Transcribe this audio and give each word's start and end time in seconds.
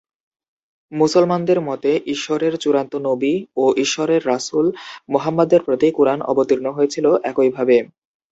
মুসলমানদের 0.91 1.59
মতে 1.61 1.91
ঈশ্বরের 2.13 2.53
চূড়ান্ত 2.57 2.93
নবী 3.01 3.33
ও 3.57 3.65
ঈশ্বরের 3.77 4.21
রাসূল 4.27 4.65
মুহাম্মাদের 5.09 5.61
প্রতি 5.61 5.87
কুরআন 5.91 6.19
অবতীর্ণ 6.23 6.67
হয়েছিল 6.71 7.05
একইভাবে। 7.23 7.77